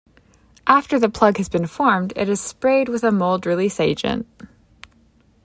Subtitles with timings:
[0.65, 4.25] After the plug has been formed, it is sprayed with a mold release agent.